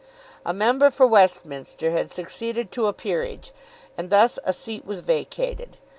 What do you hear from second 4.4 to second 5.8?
a seat was vacated.